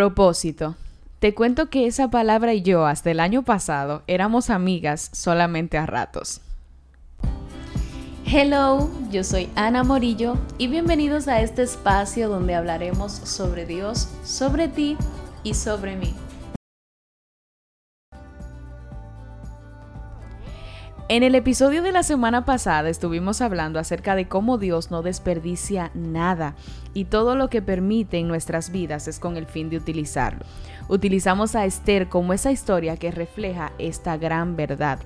[0.00, 0.76] Propósito.
[1.18, 5.84] Te cuento que esa palabra y yo hasta el año pasado éramos amigas solamente a
[5.84, 6.40] ratos.
[8.24, 14.68] Hello, yo soy Ana Morillo y bienvenidos a este espacio donde hablaremos sobre Dios, sobre
[14.68, 14.96] ti
[15.44, 16.14] y sobre mí.
[21.12, 25.90] En el episodio de la semana pasada estuvimos hablando acerca de cómo Dios no desperdicia
[25.92, 26.54] nada
[26.94, 30.44] y todo lo que permite en nuestras vidas es con el fin de utilizarlo.
[30.86, 35.00] Utilizamos a Esther como esa historia que refleja esta gran verdad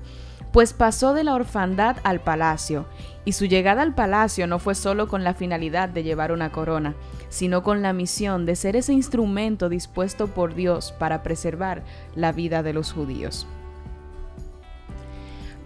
[0.52, 2.86] pues pasó de la orfandad al palacio,
[3.24, 6.94] y su llegada al palacio no fue solo con la finalidad de llevar una corona,
[7.28, 11.82] sino con la misión de ser ese instrumento dispuesto por Dios para preservar
[12.14, 13.48] la vida de los judíos.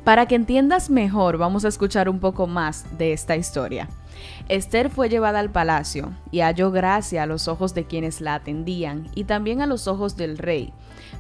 [0.08, 3.90] Para que entiendas mejor, vamos a escuchar un poco más de esta historia.
[4.48, 9.06] Esther fue llevada al palacio y halló gracia a los ojos de quienes la atendían
[9.14, 10.72] y también a los ojos del rey.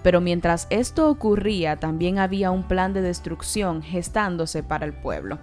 [0.02, 5.38] Pero mientras esto ocurría, también había un plan de destrucción gestándose para el pueblo.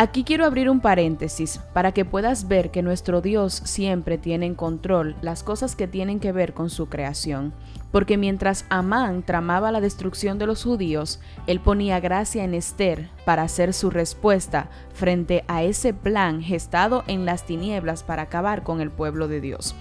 [0.00, 4.54] Aquí quiero abrir un paréntesis para que puedas ver que nuestro Dios siempre tiene en
[4.54, 7.52] control las cosas que tienen que ver con su creación
[7.90, 13.42] porque mientras Amán tramaba la destrucción de los judíos, él ponía gracia en Esther para
[13.42, 18.90] hacer su respuesta frente a ese plan gestado en las tinieblas para acabar con el
[18.90, 19.74] pueblo de Dios.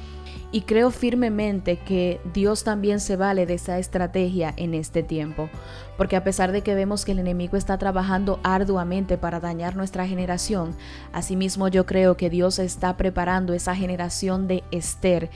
[0.52, 5.50] Y creo firmemente que Dios también se vale de esa estrategia en este tiempo,
[5.98, 10.08] porque a pesar de que vemos que el enemigo está trabajando arduamente para dañar nuestra
[10.08, 10.74] generación,
[11.12, 15.30] asimismo yo creo que Dios está preparando esa generación de Esther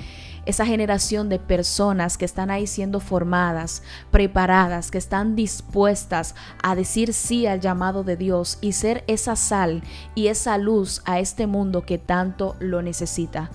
[0.45, 7.13] esa generación de personas que están ahí siendo formadas, preparadas, que están dispuestas a decir
[7.13, 9.83] sí al llamado de Dios y ser esa sal
[10.15, 13.51] y esa luz a este mundo que tanto lo necesita.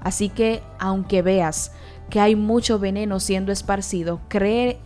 [0.00, 1.72] Así que, aunque veas
[2.08, 4.78] que hay mucho veneno siendo esparcido, cree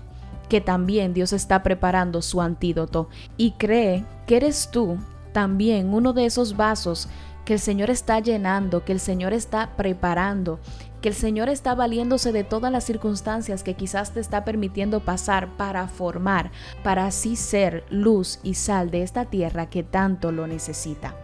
[0.49, 4.99] que también Dios está preparando su antídoto y cree que eres tú
[5.33, 7.09] también uno de esos vasos
[7.45, 10.61] que el Señor está llenando, que el Señor está preparando,
[11.03, 15.49] que el Señor está valiéndose de todas las circunstancias que quizás te está permitiendo pasar
[15.57, 16.51] para formar,
[16.83, 21.15] para así ser luz y sal de esta tierra que tanto lo necesita.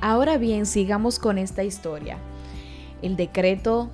[0.00, 2.16] Ahora bien, sigamos con esta historia.
[3.02, 3.90] El decreto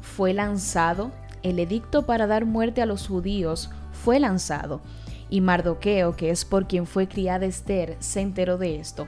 [0.00, 4.80] fue lanzado, el edicto para dar muerte a los judíos fue lanzado,
[5.28, 9.06] y Mardoqueo, que es por quien fue criada Esther, se enteró de esto.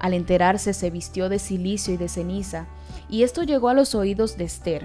[0.00, 2.66] Al enterarse se vistió de silicio y de ceniza,
[3.10, 4.84] y esto llegó a los oídos de Esther.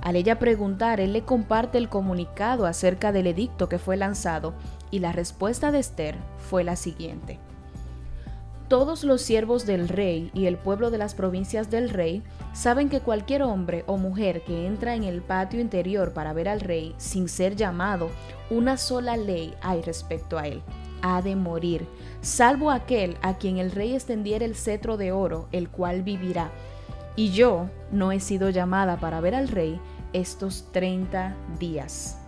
[0.00, 4.54] Al ella preguntar, él le comparte el comunicado acerca del edicto que fue lanzado,
[4.90, 6.16] y la respuesta de Esther
[6.50, 7.38] fue la siguiente.
[8.68, 12.22] Todos los siervos del rey y el pueblo de las provincias del rey
[12.54, 16.60] saben que cualquier hombre o mujer que entra en el patio interior para ver al
[16.60, 18.08] rey sin ser llamado,
[18.48, 20.62] una sola ley hay respecto a él,
[21.02, 21.86] ha de morir,
[22.22, 26.50] salvo aquel a quien el rey extendiera el cetro de oro, el cual vivirá.
[27.16, 29.78] Y yo no he sido llamada para ver al rey
[30.14, 32.18] estos 30 días.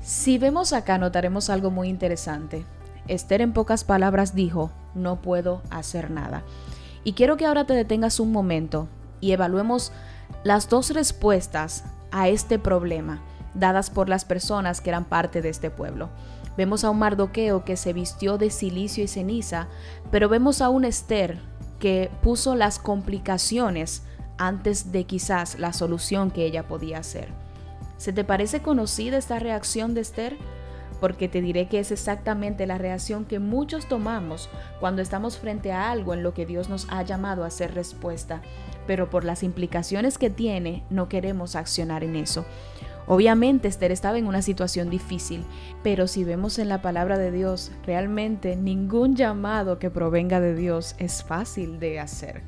[0.00, 2.64] Si vemos acá notaremos algo muy interesante.
[3.10, 6.42] Esther en pocas palabras dijo, no puedo hacer nada.
[7.04, 8.88] Y quiero que ahora te detengas un momento
[9.20, 9.92] y evaluemos
[10.44, 13.22] las dos respuestas a este problema
[13.54, 16.08] dadas por las personas que eran parte de este pueblo.
[16.56, 19.68] Vemos a un Mardoqueo que se vistió de silicio y ceniza,
[20.10, 21.38] pero vemos a un Esther
[21.78, 24.02] que puso las complicaciones
[24.38, 27.28] antes de quizás la solución que ella podía hacer.
[27.96, 30.36] ¿Se te parece conocida esta reacción de Esther?
[31.00, 35.90] Porque te diré que es exactamente la reacción que muchos tomamos cuando estamos frente a
[35.90, 38.42] algo en lo que Dios nos ha llamado a hacer respuesta,
[38.86, 42.44] pero por las implicaciones que tiene no queremos accionar en eso.
[43.06, 45.44] Obviamente Esther estaba en una situación difícil,
[45.82, 50.94] pero si vemos en la palabra de Dios, realmente ningún llamado que provenga de Dios
[50.98, 52.42] es fácil de hacer.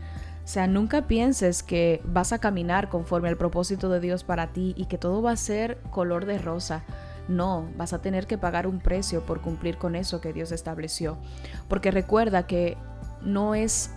[0.44, 4.74] O sea, nunca pienses que vas a caminar conforme al propósito de Dios para ti
[4.77, 6.84] y que todo va a ser color de rosa.
[7.28, 11.19] No, vas a tener que pagar un precio por cumplir con eso que Dios estableció.
[11.69, 12.77] Porque recuerda que
[13.22, 13.91] no es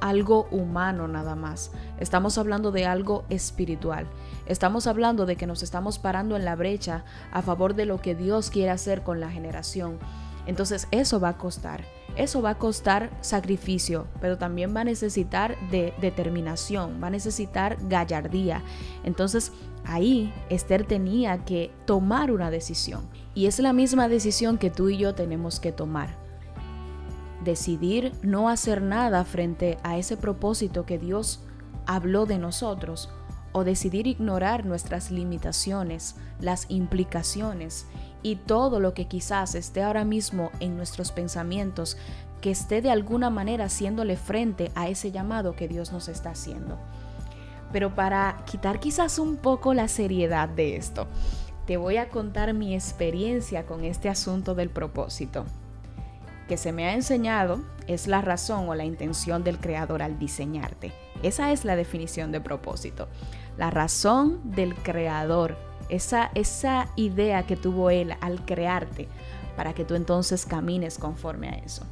[0.00, 1.70] algo humano nada más.
[2.00, 4.06] Estamos hablando de algo espiritual.
[4.46, 8.16] Estamos hablando de que nos estamos parando en la brecha a favor de lo que
[8.16, 9.98] Dios quiere hacer con la generación.
[10.46, 11.84] Entonces eso va a costar.
[12.16, 17.78] Eso va a costar sacrificio, pero también va a necesitar de determinación, va a necesitar
[17.88, 18.62] gallardía.
[19.02, 19.52] Entonces
[19.84, 23.08] ahí Esther tenía que tomar una decisión.
[23.34, 26.22] Y es la misma decisión que tú y yo tenemos que tomar
[27.44, 31.40] decidir no hacer nada frente a ese propósito que Dios
[31.86, 33.10] habló de nosotros
[33.52, 37.86] o decidir ignorar nuestras limitaciones, las implicaciones
[38.22, 41.96] y todo lo que quizás esté ahora mismo en nuestros pensamientos
[42.40, 46.78] que esté de alguna manera haciéndole frente a ese llamado que Dios nos está haciendo.
[47.72, 51.06] Pero para quitar quizás un poco la seriedad de esto,
[51.66, 55.46] te voy a contar mi experiencia con este asunto del propósito.
[56.52, 60.92] Que se me ha enseñado es la razón o la intención del creador al diseñarte.
[61.22, 63.08] Esa es la definición de propósito.
[63.56, 65.56] La razón del creador,
[65.88, 69.08] esa, esa idea que tuvo él al crearte
[69.56, 71.86] para que tú entonces camines conforme a eso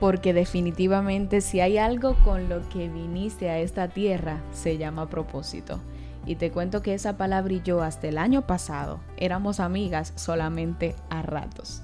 [0.00, 5.78] porque definitivamente si hay algo con lo que viniste a esta tierra, se llama propósito.
[6.26, 10.96] Y te cuento que esa palabra y yo hasta el año pasado éramos amigas solamente
[11.10, 11.82] a ratos.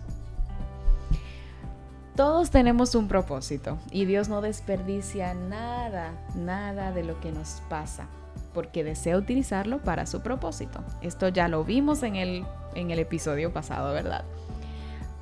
[2.16, 8.06] Todos tenemos un propósito y Dios no desperdicia nada, nada de lo que nos pasa,
[8.52, 10.78] porque desea utilizarlo para su propósito.
[11.02, 12.44] Esto ya lo vimos en el,
[12.76, 14.24] en el episodio pasado, ¿verdad?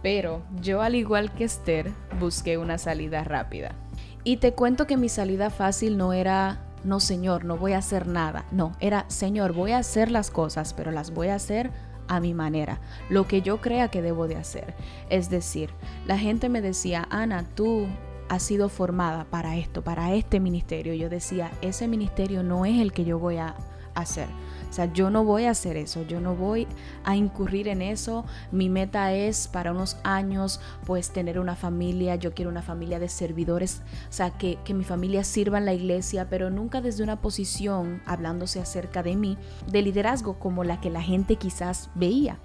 [0.02, 1.90] Pero yo al igual que Esther
[2.20, 3.72] busqué una salida rápida.
[4.22, 8.06] Y te cuento que mi salida fácil no era, no Señor, no voy a hacer
[8.06, 8.44] nada.
[8.52, 11.70] No, era, Señor, voy a hacer las cosas, pero las voy a hacer
[12.08, 14.74] a mi manera, lo que yo crea que debo de hacer.
[15.08, 15.70] Es decir,
[16.06, 17.86] la gente me decía, Ana, tú
[18.28, 20.94] has sido formada para esto, para este ministerio.
[20.94, 23.54] Yo decía, ese ministerio no es el que yo voy a
[23.94, 24.28] hacer.
[24.68, 26.66] O sea, yo no voy a hacer eso, yo no voy
[27.04, 28.24] a incurrir en eso.
[28.50, 33.10] Mi meta es para unos años, pues tener una familia, yo quiero una familia de
[33.10, 37.20] servidores, o sea, que, que mi familia sirva en la iglesia, pero nunca desde una
[37.20, 39.36] posición, hablándose acerca de mí,
[39.70, 42.38] de liderazgo como la que la gente quizás veía.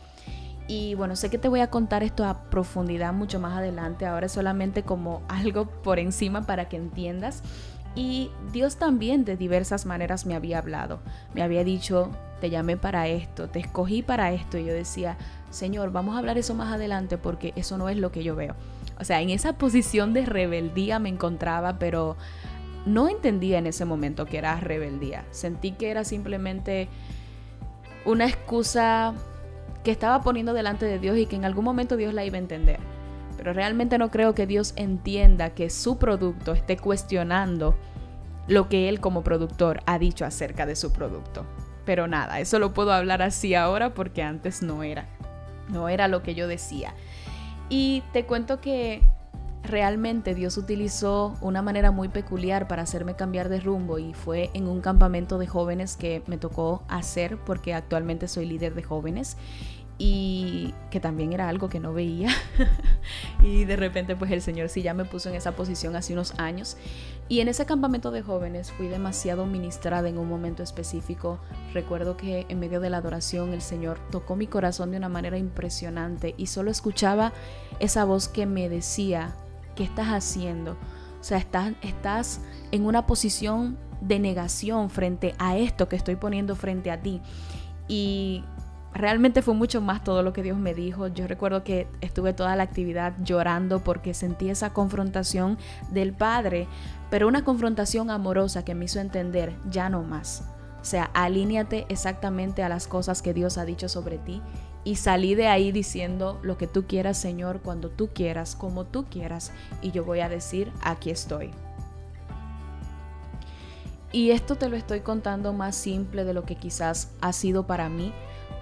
[0.67, 4.27] Y bueno, sé que te voy a contar esto a profundidad mucho más adelante, ahora
[4.27, 7.41] solamente como algo por encima para que entiendas
[7.97, 10.99] y Dios también de diversas maneras me había hablado.
[11.33, 14.59] Me había dicho, te llamé para esto, te escogí para esto.
[14.59, 15.17] Y yo decía,
[15.49, 18.55] Señor, vamos a hablar eso más adelante porque eso no es lo que yo veo.
[18.99, 22.17] O sea, en esa posición de rebeldía me encontraba, pero
[22.85, 25.25] no entendía en ese momento que era rebeldía.
[25.31, 26.89] Sentí que era simplemente
[28.05, 29.15] una excusa
[29.83, 32.41] que estaba poniendo delante de Dios y que en algún momento Dios la iba a
[32.41, 32.96] entender
[33.47, 37.77] pero realmente no creo que Dios entienda que su producto esté cuestionando
[38.49, 41.45] lo que él como productor ha dicho acerca de su producto.
[41.85, 45.07] Pero nada, eso lo puedo hablar así ahora porque antes no era.
[45.69, 46.93] No era lo que yo decía.
[47.69, 49.01] Y te cuento que
[49.63, 54.67] realmente Dios utilizó una manera muy peculiar para hacerme cambiar de rumbo y fue en
[54.67, 59.37] un campamento de jóvenes que me tocó hacer porque actualmente soy líder de jóvenes
[59.99, 62.29] y que también era algo que no veía.
[63.43, 66.33] Y de repente pues el Señor sí ya me puso en esa posición hace unos
[66.37, 66.75] años.
[67.29, 71.39] Y en ese campamento de jóvenes fui demasiado ministrada en un momento específico.
[71.73, 75.37] Recuerdo que en medio de la adoración el Señor tocó mi corazón de una manera
[75.37, 77.31] impresionante y solo escuchaba
[77.79, 79.35] esa voz que me decía
[79.75, 80.77] ¿qué estás haciendo?
[81.19, 82.41] o sea estás, estás
[82.71, 87.21] en una posición de negación frente a esto que estoy poniendo frente a ti
[87.87, 88.43] y
[88.93, 91.07] realmente fue mucho más todo lo que Dios me dijo.
[91.07, 95.57] Yo recuerdo que estuve toda la actividad llorando porque sentí esa confrontación
[95.91, 96.67] del Padre,
[97.09, 100.43] pero una confrontación amorosa que me hizo entender, ya no más.
[100.81, 104.41] O sea, alíñate exactamente a las cosas que Dios ha dicho sobre ti
[104.87, 109.03] y salí de ahí diciendo lo que tú quieras, Señor, cuando tú quieras, como tú
[109.03, 109.51] quieras,
[109.81, 111.51] y yo voy a decir, aquí estoy.
[114.13, 117.89] Y esto te lo estoy contando más simple de lo que quizás ha sido para
[117.89, 118.13] mí,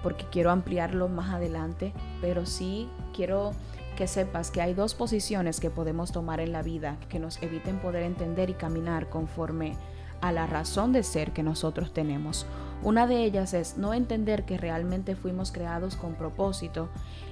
[0.06, 3.54] porque quiero ampliarlo más adelante, pero sí quiero
[3.98, 7.80] que sepas que hay dos posiciones que podemos tomar en la vida que nos eviten
[7.80, 9.74] poder entender y caminar conforme
[10.22, 12.46] a la razón de ser que nosotros tenemos.
[12.84, 16.88] Una de ellas es no entender que realmente fuimos creados con propósito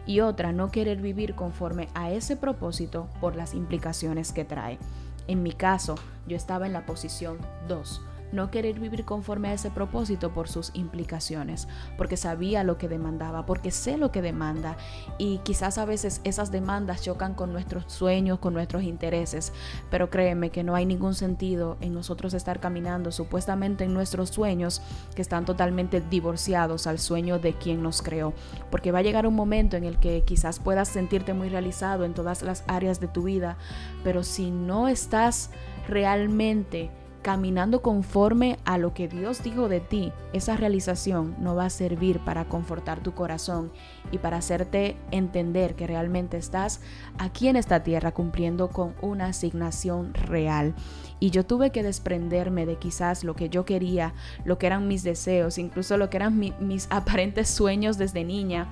[0.07, 4.79] y otra no querer vivir conforme a ese propósito por las implicaciones que trae.
[5.27, 5.93] En mi caso,
[6.25, 7.37] yo estaba en la posición
[7.67, 8.01] 2
[8.33, 13.45] no querer vivir conforme a ese propósito por sus implicaciones, porque sabía lo que demandaba,
[13.45, 14.75] porque sé lo que demanda.
[15.17, 19.53] Y quizás a veces esas demandas chocan con nuestros sueños, con nuestros intereses,
[19.89, 24.81] pero créeme que no hay ningún sentido en nosotros estar caminando supuestamente en nuestros sueños
[25.15, 28.33] que están totalmente divorciados al sueño de quien nos creó,
[28.71, 32.13] porque va a llegar un momento en el que quizás puedas sentirte muy realizado en
[32.13, 33.57] todas las áreas de tu vida,
[34.03, 35.51] pero si no estás
[35.87, 36.89] realmente
[37.23, 42.19] caminando conforme a lo que Dios dijo de ti, esa realización no va a servir
[42.19, 43.71] para confortar tu corazón
[44.11, 46.81] y para hacerte entender que realmente estás
[47.17, 50.75] aquí en esta tierra cumpliendo con una asignación real.
[51.19, 54.13] Y yo tuve que desprenderme de quizás lo que yo quería,
[54.45, 58.67] lo que eran mis deseos, incluso lo que eran mis aparentes sueños desde niña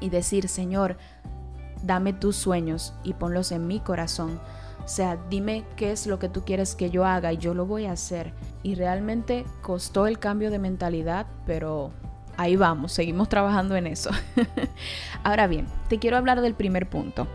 [0.00, 0.98] y decir, Señor,
[1.82, 4.38] dame tus sueños y ponlos en mi corazón
[4.88, 7.66] o sea, dime qué es lo que tú quieres que yo haga y yo lo
[7.66, 8.32] voy a hacer.
[8.62, 11.90] Y realmente costó el cambio de mentalidad, pero
[12.38, 14.08] ahí vamos, seguimos trabajando en eso.
[15.24, 17.26] Ahora bien, te quiero hablar del primer punto.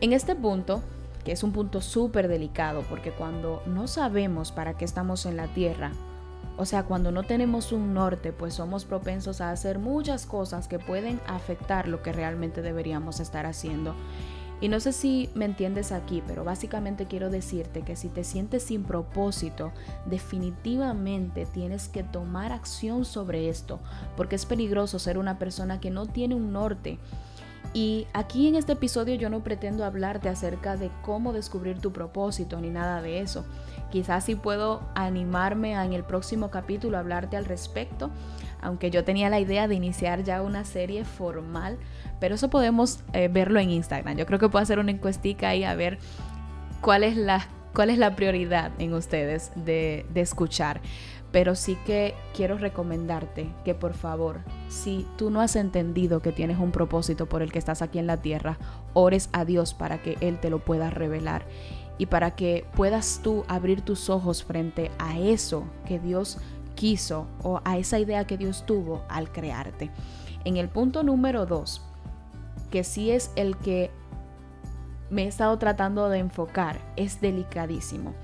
[0.00, 0.80] En este punto,
[1.24, 5.48] que es un punto súper delicado, porque cuando no sabemos para qué estamos en la
[5.48, 5.90] tierra,
[6.56, 10.78] o sea, cuando no tenemos un norte, pues somos propensos a hacer muchas cosas que
[10.78, 13.96] pueden afectar lo que realmente deberíamos estar haciendo.
[14.60, 18.62] Y no sé si me entiendes aquí, pero básicamente quiero decirte que si te sientes
[18.62, 19.72] sin propósito,
[20.06, 23.80] definitivamente tienes que tomar acción sobre esto,
[24.16, 26.98] porque es peligroso ser una persona que no tiene un norte.
[27.74, 32.58] Y aquí en este episodio yo no pretendo hablarte acerca de cómo descubrir tu propósito
[32.58, 33.44] ni nada de eso.
[33.90, 38.10] Quizás sí puedo animarme a en el próximo capítulo hablarte al respecto,
[38.62, 41.76] aunque yo tenía la idea de iniciar ya una serie formal
[42.20, 44.16] pero eso podemos eh, verlo en Instagram.
[44.16, 45.98] Yo creo que puedo hacer una encuestica ahí a ver
[46.80, 50.80] cuál es la, cuál es la prioridad en ustedes de, de escuchar.
[51.32, 56.58] Pero sí que quiero recomendarte que por favor, si tú no has entendido que tienes
[56.58, 58.58] un propósito por el que estás aquí en la tierra,
[58.94, 61.44] ores a Dios para que Él te lo pueda revelar
[61.98, 66.38] y para que puedas tú abrir tus ojos frente a eso que Dios
[66.74, 69.90] quiso o a esa idea que Dios tuvo al crearte.
[70.44, 71.82] En el punto número dos,
[72.70, 73.90] que sí es el que
[75.10, 78.14] me he estado tratando de enfocar, es delicadísimo.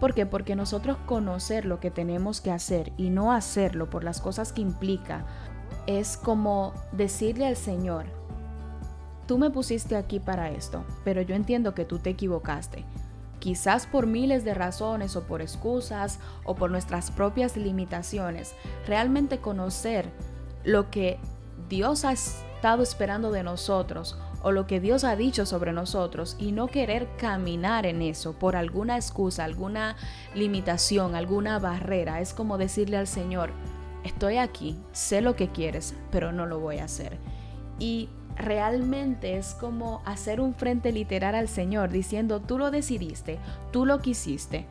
[0.00, 0.26] ¿Por qué?
[0.26, 4.60] Porque nosotros conocer lo que tenemos que hacer y no hacerlo por las cosas que
[4.60, 5.26] implica,
[5.86, 8.04] es como decirle al Señor,
[9.26, 12.84] tú me pusiste aquí para esto, pero yo entiendo que tú te equivocaste.
[13.40, 18.54] Quizás por miles de razones o por excusas o por nuestras propias limitaciones,
[18.86, 20.10] realmente conocer
[20.64, 21.18] lo que
[21.68, 22.04] Dios
[22.58, 27.06] estado esperando de nosotros o lo que Dios ha dicho sobre nosotros y no querer
[27.16, 29.94] caminar en eso por alguna excusa, alguna
[30.34, 32.20] limitación, alguna barrera.
[32.20, 33.50] Es como decirle al Señor,
[34.02, 37.16] estoy aquí, sé lo que quieres, pero no lo voy a hacer.
[37.78, 43.38] Y realmente es como hacer un frente literal al Señor diciendo, tú lo decidiste,
[43.70, 44.66] tú lo quisiste,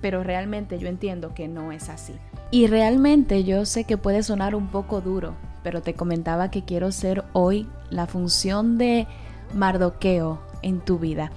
[0.00, 2.14] pero realmente yo entiendo que no es así.
[2.50, 6.92] Y realmente yo sé que puede sonar un poco duro, pero te comentaba que quiero
[6.92, 9.06] ser hoy la función de
[9.54, 11.30] Mardoqueo en tu vida.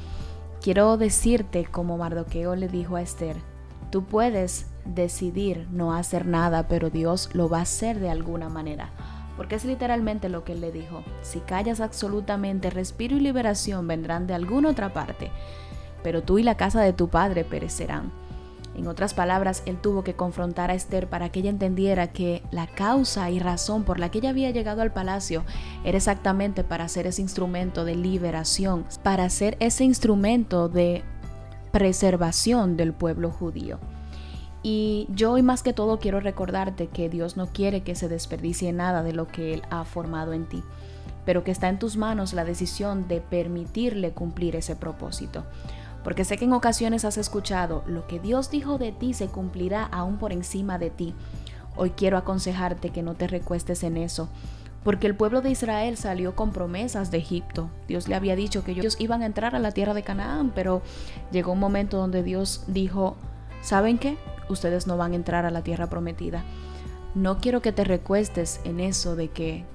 [0.61, 3.37] Quiero decirte como Mardoqueo le dijo a Esther,
[3.91, 8.89] tú puedes decidir no hacer nada, pero Dios lo va a hacer de alguna manera.
[9.35, 11.03] Porque es literalmente lo que él le dijo.
[11.21, 15.31] Si callas absolutamente, respiro y liberación vendrán de alguna otra parte,
[16.03, 18.11] pero tú y la casa de tu padre perecerán.
[18.75, 22.65] En otras palabras, él tuvo que confrontar a Esther para que ella entendiera que la
[22.67, 25.43] causa y razón por la que ella había llegado al palacio
[25.83, 31.03] era exactamente para ser ese instrumento de liberación, para ser ese instrumento de
[31.71, 33.79] preservación del pueblo judío.
[34.63, 38.71] Y yo hoy más que todo quiero recordarte que Dios no quiere que se desperdicie
[38.73, 40.63] nada de lo que Él ha formado en ti,
[41.25, 45.43] pero que está en tus manos la decisión de permitirle cumplir ese propósito
[46.03, 49.83] porque sé que en ocasiones has escuchado, lo que Dios dijo de ti se cumplirá
[49.85, 51.15] aún por encima de ti.
[51.75, 54.29] Hoy quiero aconsejarte que no te recuestes en eso,
[54.83, 57.69] porque el pueblo de Israel salió con promesas de Egipto.
[57.87, 60.81] Dios le había dicho que ellos iban a entrar a la tierra de Canaán, pero
[61.31, 63.15] llegó un momento donde Dios dijo,
[63.61, 64.17] ¿saben qué?
[64.49, 66.43] Ustedes no van a entrar a la tierra prometida.
[67.15, 69.65] No quiero que te recuestes en eso de que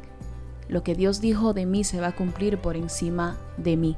[0.69, 3.97] lo que Dios dijo de mí se va a cumplir por encima de mí.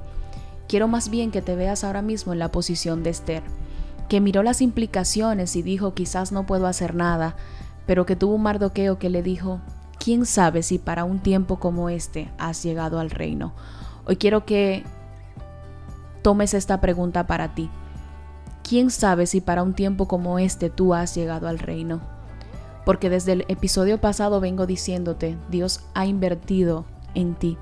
[0.70, 3.42] Quiero más bien que te veas ahora mismo en la posición de Esther,
[4.08, 7.34] que miró las implicaciones y dijo quizás no puedo hacer nada,
[7.86, 9.58] pero que tuvo un mardoqueo que le dijo,
[9.98, 13.52] ¿quién sabe si para un tiempo como este has llegado al reino?
[14.06, 14.84] Hoy quiero que
[16.22, 17.68] tomes esta pregunta para ti.
[18.62, 22.00] ¿Quién sabe si para un tiempo como este tú has llegado al reino?
[22.86, 26.84] Porque desde el episodio pasado vengo diciéndote, Dios ha invertido
[27.16, 27.58] en ti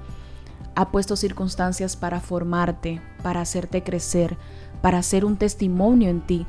[0.78, 4.36] ha puesto circunstancias para formarte, para hacerte crecer,
[4.80, 6.46] para hacer un testimonio en ti.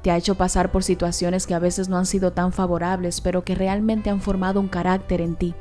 [0.00, 3.44] Te ha hecho pasar por situaciones que a veces no han sido tan favorables, pero
[3.44, 5.54] que realmente han formado un carácter en ti.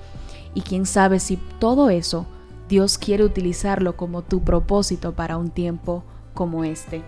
[0.53, 2.27] Y quién sabe si todo eso
[2.69, 7.03] Dios quiere utilizarlo como tu propósito para un tiempo como este.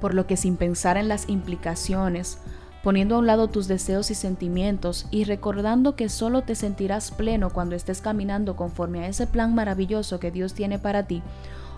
[0.00, 2.38] por lo que sin pensar en las implicaciones,
[2.86, 7.50] poniendo a un lado tus deseos y sentimientos y recordando que solo te sentirás pleno
[7.50, 11.20] cuando estés caminando conforme a ese plan maravilloso que Dios tiene para ti,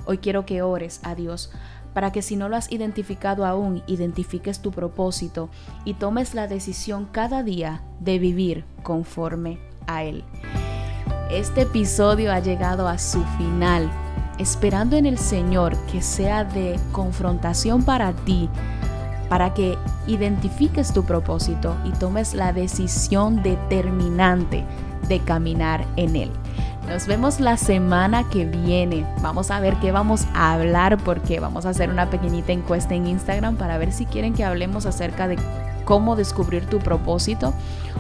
[0.05, 1.51] hoy quiero que ores a Dios
[1.95, 5.49] para que si no lo has identificado aún, identifiques tu propósito
[5.87, 10.25] y tomes la decisión cada día de vivir conforme a Él.
[11.31, 13.91] Este episodio ha llegado a su final,
[14.39, 18.51] esperando en el Señor que sea de confrontación para ti
[19.29, 24.65] para que identifiques tu propósito y tomes la decisión determinante
[25.09, 26.31] de caminar en él.
[26.89, 29.07] Nos vemos la semana que viene.
[29.21, 33.07] Vamos a ver qué vamos a hablar porque vamos a hacer una pequeñita encuesta en
[33.07, 35.37] Instagram para ver si quieren que hablemos acerca de
[35.85, 37.53] cómo descubrir tu propósito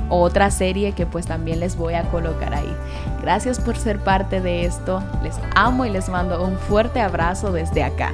[0.08, 2.74] o otra serie que pues también les voy a colocar ahí.
[3.20, 5.02] Gracias por ser parte de esto.
[5.22, 8.12] Les amo y les mando un fuerte abrazo desde acá.